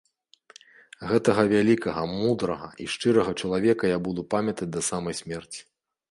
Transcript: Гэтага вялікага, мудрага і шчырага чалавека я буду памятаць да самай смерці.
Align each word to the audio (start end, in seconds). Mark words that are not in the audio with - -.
Гэтага 1.09 1.43
вялікага, 1.49 2.01
мудрага 2.19 2.69
і 2.85 2.87
шчырага 2.93 3.31
чалавека 3.43 3.91
я 3.91 3.97
буду 4.07 4.21
памятаць 4.35 4.69
да 4.77 4.81
самай 4.89 5.17
смерці. 5.21 5.61